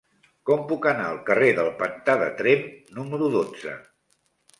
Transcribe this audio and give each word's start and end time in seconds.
Com 0.49 0.61
puc 0.69 0.85
anar 0.91 1.03
al 1.09 1.19
carrer 1.27 1.49
del 1.59 1.69
Pantà 1.81 2.15
de 2.21 2.29
Tremp 2.39 2.65
número 3.01 3.29
dotze? 3.37 3.75